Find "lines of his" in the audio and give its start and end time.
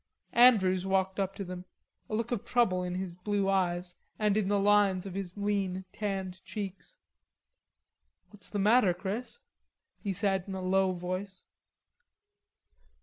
4.59-5.37